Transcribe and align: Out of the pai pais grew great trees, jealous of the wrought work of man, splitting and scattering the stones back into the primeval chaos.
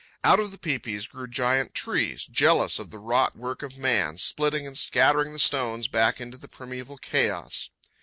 Out 0.23 0.39
of 0.39 0.49
the 0.49 0.57
pai 0.57 0.79
pais 0.79 1.05
grew 1.05 1.27
great 1.27 1.75
trees, 1.75 2.25
jealous 2.25 2.79
of 2.79 2.89
the 2.89 2.97
wrought 2.97 3.35
work 3.35 3.61
of 3.61 3.77
man, 3.77 4.17
splitting 4.17 4.65
and 4.65 4.75
scattering 4.75 5.31
the 5.31 5.37
stones 5.37 5.87
back 5.87 6.19
into 6.19 6.37
the 6.39 6.47
primeval 6.47 6.97
chaos. 6.97 7.69